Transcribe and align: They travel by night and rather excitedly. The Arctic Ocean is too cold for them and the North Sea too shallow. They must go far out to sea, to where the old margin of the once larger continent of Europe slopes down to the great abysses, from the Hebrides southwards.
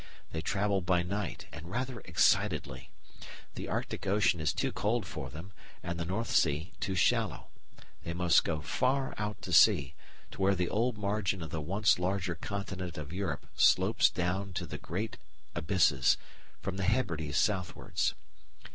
They 0.31 0.41
travel 0.41 0.81
by 0.81 1.03
night 1.03 1.45
and 1.51 1.69
rather 1.69 1.99
excitedly. 1.99 2.89
The 3.53 3.67
Arctic 3.67 4.07
Ocean 4.07 4.39
is 4.39 4.51
too 4.51 4.71
cold 4.71 5.05
for 5.05 5.29
them 5.29 5.53
and 5.83 5.99
the 5.99 6.05
North 6.05 6.31
Sea 6.31 6.73
too 6.79 6.95
shallow. 6.95 7.49
They 8.01 8.13
must 8.13 8.43
go 8.43 8.61
far 8.61 9.13
out 9.19 9.43
to 9.43 9.53
sea, 9.53 9.93
to 10.31 10.41
where 10.41 10.55
the 10.55 10.69
old 10.69 10.97
margin 10.97 11.43
of 11.43 11.51
the 11.51 11.61
once 11.61 11.99
larger 11.99 12.33
continent 12.33 12.97
of 12.97 13.13
Europe 13.13 13.45
slopes 13.55 14.09
down 14.09 14.53
to 14.53 14.65
the 14.65 14.79
great 14.79 15.17
abysses, 15.53 16.17
from 16.63 16.77
the 16.77 16.85
Hebrides 16.85 17.37
southwards. 17.37 18.15